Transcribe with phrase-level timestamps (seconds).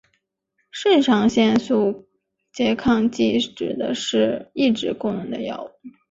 [0.71, 2.07] 肾上腺素
[2.55, 5.71] 拮抗剂指的是抑制功能的药物。